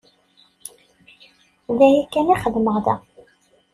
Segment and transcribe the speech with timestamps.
[1.77, 2.95] D aya kan i xeddmeɣ da.